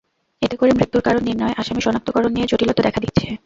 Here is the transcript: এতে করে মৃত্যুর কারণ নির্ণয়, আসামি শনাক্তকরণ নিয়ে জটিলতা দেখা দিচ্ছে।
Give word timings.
এতে 0.41 0.55
করে 0.57 0.71
মৃত্যুর 0.71 1.01
কারণ 1.01 1.21
নির্ণয়, 1.23 1.57
আসামি 1.57 1.81
শনাক্তকরণ 1.81 2.31
নিয়ে 2.33 2.49
জটিলতা 2.51 2.81
দেখা 2.83 2.99
দিচ্ছে। 2.99 3.27